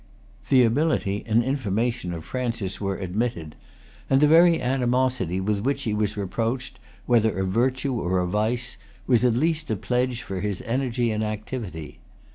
The 0.49 0.63
ability 0.63 1.23
and 1.27 1.43
information 1.43 2.11
of 2.11 2.25
Francis 2.25 2.81
were 2.81 2.97
admitted; 2.97 3.55
and 4.09 4.19
the 4.19 4.25
very 4.27 4.59
animosity 4.59 5.39
with 5.39 5.61
which 5.61 5.83
he 5.83 5.93
was 5.93 6.17
reproached, 6.17 6.79
whether 7.05 7.37
a 7.37 7.45
virtue 7.45 7.93
or 7.93 8.17
a 8.17 8.25
vice, 8.25 8.77
was 9.05 9.23
at 9.23 9.35
least 9.35 9.69
a 9.69 9.75
pledge 9.75 10.23
for 10.23 10.41
his 10.41 10.59
energy 10.63 11.11
and 11.11 11.23
activity. 11.23 11.99